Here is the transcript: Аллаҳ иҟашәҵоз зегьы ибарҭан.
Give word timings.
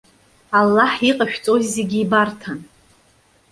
Аллаҳ 0.59 0.93
иҟашәҵоз 1.09 1.63
зегьы 1.75 1.97
ибарҭан. 2.01 2.59